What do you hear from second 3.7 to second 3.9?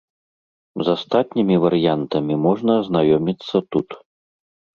тут.